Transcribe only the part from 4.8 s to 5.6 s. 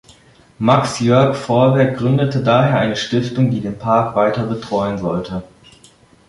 sollte.